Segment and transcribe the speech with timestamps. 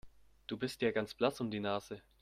[0.47, 2.01] Du bist ja ganz blass um die Nase.